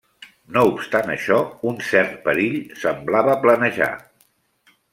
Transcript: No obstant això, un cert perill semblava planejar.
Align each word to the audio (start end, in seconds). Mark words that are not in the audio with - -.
No 0.53 0.61
obstant 0.69 1.11
això, 1.15 1.37
un 1.73 1.77
cert 1.89 2.17
perill 2.25 2.57
semblava 2.85 3.39
planejar. 3.45 3.91